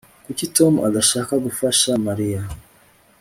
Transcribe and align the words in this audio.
Kuki 0.25 0.45
Tom 0.55 0.73
adashaka 0.87 1.33
gufasha 1.45 1.89
Mariya 2.05 2.41